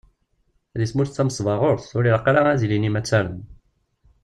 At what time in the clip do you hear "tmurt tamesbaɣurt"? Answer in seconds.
0.89-1.87